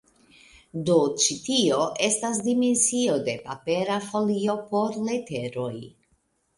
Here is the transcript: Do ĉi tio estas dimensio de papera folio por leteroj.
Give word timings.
Do 0.87 0.95
ĉi 1.23 1.37
tio 1.49 1.77
estas 2.09 2.41
dimensio 2.49 3.21
de 3.31 3.39
papera 3.47 4.01
folio 4.11 4.61
por 4.75 5.01
leteroj. 5.09 5.75